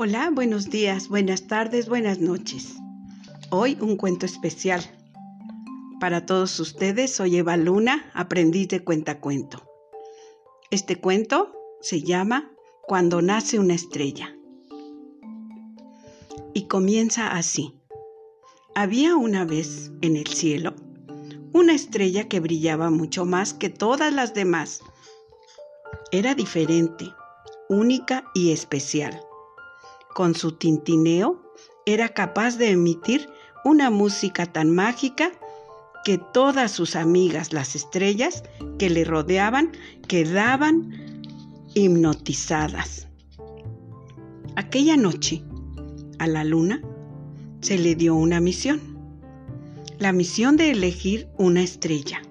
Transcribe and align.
Hola, 0.00 0.30
buenos 0.32 0.70
días, 0.70 1.08
buenas 1.08 1.48
tardes, 1.48 1.88
buenas 1.88 2.20
noches. 2.20 2.76
Hoy 3.50 3.76
un 3.80 3.96
cuento 3.96 4.26
especial. 4.26 4.80
Para 5.98 6.24
todos 6.24 6.60
ustedes, 6.60 7.12
soy 7.12 7.38
Eva 7.38 7.56
Luna, 7.56 8.08
aprendiz 8.14 8.68
de 8.68 8.84
cuentacuento. 8.84 9.68
Este 10.70 11.00
cuento 11.00 11.52
se 11.80 12.00
llama 12.02 12.52
Cuando 12.86 13.22
nace 13.22 13.58
una 13.58 13.74
estrella. 13.74 14.36
Y 16.54 16.68
comienza 16.68 17.32
así. 17.32 17.74
Había 18.76 19.16
una 19.16 19.44
vez 19.44 19.90
en 20.00 20.14
el 20.14 20.28
cielo 20.28 20.76
una 21.52 21.74
estrella 21.74 22.28
que 22.28 22.38
brillaba 22.38 22.90
mucho 22.90 23.24
más 23.24 23.52
que 23.52 23.68
todas 23.68 24.12
las 24.12 24.32
demás. 24.32 24.80
Era 26.12 26.36
diferente, 26.36 27.12
única 27.68 28.30
y 28.32 28.52
especial. 28.52 29.24
Con 30.18 30.34
su 30.34 30.50
tintineo 30.50 31.40
era 31.86 32.08
capaz 32.08 32.58
de 32.58 32.72
emitir 32.72 33.28
una 33.64 33.88
música 33.88 34.46
tan 34.46 34.68
mágica 34.68 35.30
que 36.04 36.18
todas 36.18 36.72
sus 36.72 36.96
amigas, 36.96 37.52
las 37.52 37.76
estrellas 37.76 38.42
que 38.80 38.90
le 38.90 39.04
rodeaban, 39.04 39.70
quedaban 40.08 41.22
hipnotizadas. 41.72 43.06
Aquella 44.56 44.96
noche, 44.96 45.44
a 46.18 46.26
la 46.26 46.42
luna 46.42 46.82
se 47.60 47.78
le 47.78 47.94
dio 47.94 48.16
una 48.16 48.40
misión, 48.40 48.80
la 50.00 50.10
misión 50.10 50.56
de 50.56 50.72
elegir 50.72 51.28
una 51.38 51.62
estrella, 51.62 52.22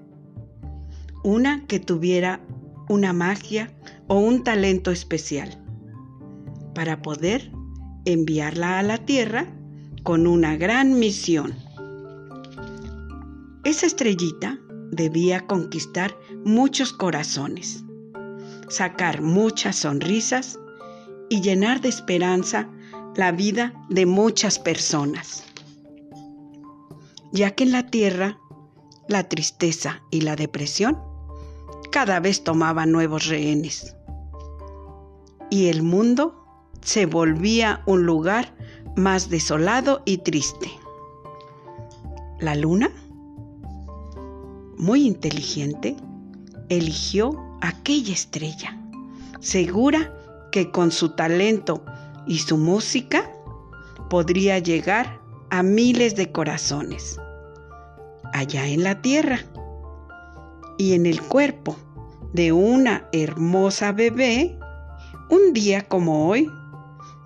una 1.24 1.66
que 1.68 1.80
tuviera 1.80 2.46
una 2.90 3.14
magia 3.14 3.72
o 4.08 4.20
un 4.20 4.44
talento 4.44 4.92
especial, 4.92 5.64
para 6.76 7.02
poder 7.02 7.57
enviarla 8.14 8.80
a 8.80 8.84
la 8.84 9.00
Tierra 9.00 9.48
con 10.04 10.28
una 10.28 10.56
gran 10.56 10.98
misión. 10.98 11.54
Esa 13.66 13.86
estrellita 13.86 14.60
debía 14.92 15.46
conquistar 15.46 16.18
muchos 16.46 16.94
corazones, 16.94 17.84
sacar 18.70 19.22
muchas 19.22 19.76
sonrisas 19.76 20.58
y 21.30 21.42
llenar 21.42 21.82
de 21.82 21.90
esperanza 21.90 22.70
la 23.16 23.34
vida 23.34 23.74
de 23.90 24.06
muchas 24.06 24.58
personas, 24.58 25.44
ya 27.34 27.52
que 27.52 27.66
en 27.66 27.74
la 27.74 27.88
Tierra 27.88 28.40
la 29.10 29.28
tristeza 29.28 30.02
y 30.12 30.22
la 30.22 30.38
depresión 30.38 30.98
cada 31.92 32.22
vez 32.22 32.44
tomaban 32.46 32.92
nuevos 32.92 33.28
rehenes 33.28 33.98
y 35.50 35.68
el 35.68 35.84
mundo 35.84 36.47
se 36.82 37.06
volvía 37.06 37.82
un 37.86 38.06
lugar 38.06 38.54
más 38.96 39.30
desolado 39.30 40.02
y 40.06 40.20
triste. 40.20 40.72
La 42.40 42.56
luna, 42.56 42.90
muy 44.78 45.06
inteligente, 45.06 45.96
eligió 46.70 47.58
aquella 47.62 48.14
estrella, 48.14 48.80
segura 49.40 50.14
que 50.52 50.72
con 50.72 50.92
su 50.92 51.10
talento 51.10 51.84
y 52.26 52.40
su 52.40 52.58
música 52.58 53.32
podría 54.10 54.60
llegar 54.60 55.20
a 55.50 55.64
miles 55.64 56.16
de 56.16 56.32
corazones, 56.32 57.20
allá 58.34 58.68
en 58.68 58.84
la 58.84 59.02
tierra 59.02 59.40
y 60.78 60.94
en 60.94 61.06
el 61.06 61.22
cuerpo 61.22 61.76
de 62.34 62.52
una 62.52 63.08
hermosa 63.12 63.92
bebé, 63.92 64.58
un 65.30 65.54
día 65.54 65.88
como 65.88 66.28
hoy, 66.28 66.50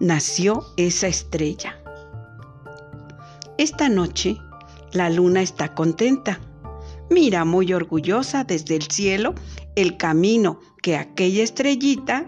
nació 0.02 0.66
esa 0.78 1.08
estrella. 1.08 1.80
Esta 3.60 3.88
noche, 3.88 4.36
la 4.94 5.12
luna 5.12 5.44
está 5.44 5.76
contenta. 5.76 6.40
Mira 7.12 7.46
muy 7.46 7.72
orgullosa 7.72 8.44
desde 8.44 8.76
el 8.76 8.84
cielo 8.90 9.36
el 9.76 9.98
camino 9.98 10.60
que 10.82 10.98
aquella 10.98 11.44
estrellita, 11.44 12.28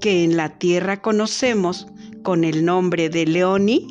que 0.00 0.24
en 0.24 0.38
la 0.38 0.58
tierra 0.58 1.02
conocemos 1.02 1.86
con 2.22 2.44
el 2.44 2.64
nombre 2.64 3.10
de 3.10 3.26
Leoni, 3.26 3.86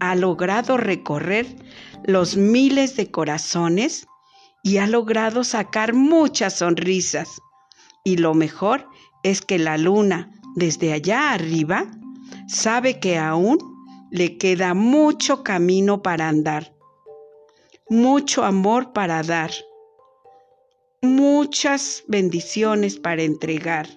ha 0.00 0.14
logrado 0.14 0.78
recorrer 0.78 1.46
los 2.04 2.38
miles 2.38 2.96
de 2.96 3.10
corazones 3.10 4.06
y 4.62 4.78
ha 4.78 4.86
logrado 4.86 5.44
sacar 5.44 5.92
muchas 5.92 6.58
sonrisas. 6.58 7.28
Y 8.02 8.16
lo 8.16 8.32
mejor 8.32 8.88
es 9.22 9.42
que 9.42 9.58
la 9.58 9.76
luna, 9.76 10.30
desde 10.54 10.94
allá 10.94 11.32
arriba, 11.32 11.86
sabe 12.46 12.98
que 13.00 13.18
aún 13.18 13.58
le 14.10 14.38
queda 14.38 14.74
mucho 14.74 15.42
camino 15.42 16.02
para 16.02 16.28
andar, 16.28 16.74
mucho 17.88 18.44
amor 18.44 18.92
para 18.92 19.22
dar, 19.22 19.50
muchas 21.02 22.04
bendiciones 22.08 22.98
para 22.98 23.22
entregar 23.22 23.88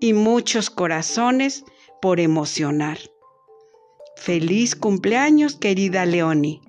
y 0.00 0.12
muchos 0.12 0.70
corazones 0.70 1.64
por 2.00 2.20
emocionar. 2.20 2.98
Feliz 4.16 4.76
cumpleaños, 4.76 5.56
querida 5.56 6.06
Leoni. 6.06 6.60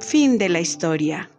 Fin 0.00 0.38
de 0.38 0.48
la 0.48 0.60
historia. 0.60 1.30